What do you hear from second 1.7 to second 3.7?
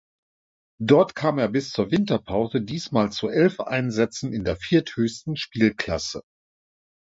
Winterpause diesmal zu elf